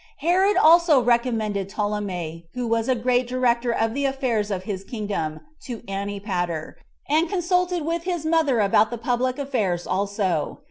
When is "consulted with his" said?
7.29-8.25